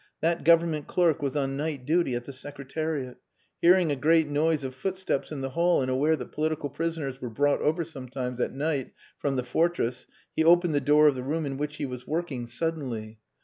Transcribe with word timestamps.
That 0.21 0.43
Government 0.43 0.87
clerk 0.87 1.21
was 1.21 1.35
on 1.37 1.55
night 1.57 1.85
duty 1.85 2.15
at 2.15 2.23
the 2.23 2.33
Secretariat. 2.33 3.17
Hearing 3.61 3.91
a 3.91 3.95
great 3.95 4.27
noise 4.27 4.63
of 4.63 4.73
footsteps 4.73 5.31
in 5.31 5.41
the 5.41 5.51
hall 5.51 5.83
and 5.83 5.91
aware 5.91 6.15
that 6.15 6.31
political 6.31 6.71
prisoners 6.71 7.21
were 7.21 7.29
brought 7.29 7.61
over 7.61 7.83
sometimes 7.83 8.39
at 8.39 8.51
night 8.51 8.93
from 9.19 9.35
the 9.35 9.43
fortress, 9.43 10.07
he 10.35 10.43
opened 10.43 10.73
the 10.73 10.81
door 10.81 11.07
of 11.07 11.13
the 11.13 11.21
room 11.21 11.45
in 11.45 11.55
which 11.55 11.75
he 11.75 11.85
was 11.85 12.07
working, 12.07 12.47
suddenly. 12.47 13.19